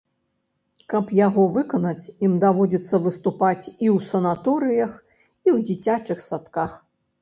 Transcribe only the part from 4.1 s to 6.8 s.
санаторыях, і ў дзіцячых садках.